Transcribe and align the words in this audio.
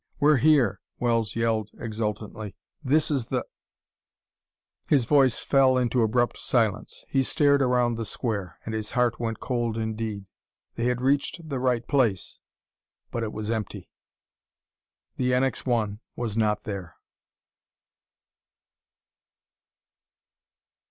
"We're 0.19 0.37
here!" 0.37 0.81
Wells 0.99 1.35
yelled 1.35 1.69
exultantly. 1.77 2.55
"This 2.83 3.11
is 3.11 3.27
the" 3.27 3.45
His 4.89 5.05
voice 5.05 5.43
fell 5.43 5.77
into 5.77 6.01
abrupt 6.01 6.39
silence. 6.39 7.05
He 7.07 7.21
stared 7.21 7.61
around 7.61 7.97
the 7.97 8.03
square, 8.05 8.57
and 8.65 8.73
his 8.73 8.89
heart 8.97 9.19
went 9.19 9.39
cold 9.39 9.77
indeed. 9.77 10.25
They 10.73 10.85
had 10.85 11.01
reached 11.01 11.47
the 11.47 11.59
right 11.59 11.87
place, 11.87 12.39
but 13.11 13.21
it 13.21 13.31
was 13.31 13.51
empty. 13.51 13.91
The 15.17 15.33
NX 15.33 15.67
1 15.67 15.99
was 16.15 16.35
not 16.35 16.63
there! 16.63 16.95